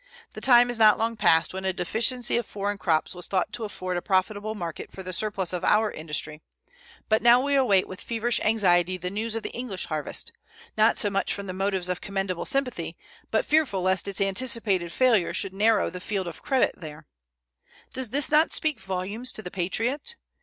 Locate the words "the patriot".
19.43-20.15